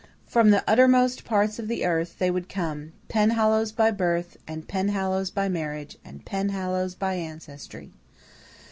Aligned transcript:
From 0.25 0.49
the 0.49 0.63
uttermost 0.67 1.23
parts 1.23 1.59
of 1.59 1.67
the 1.67 1.85
earth 1.85 2.17
they 2.17 2.31
would 2.31 2.49
come 2.49 2.93
Penhallows 3.07 3.71
by 3.71 3.91
birth, 3.91 4.35
and 4.47 4.67
Penhallows 4.67 5.29
by 5.29 5.47
marriage 5.47 5.95
and 6.03 6.25
Penhallows 6.25 6.95
by 6.97 7.13
ancestry. 7.13 7.91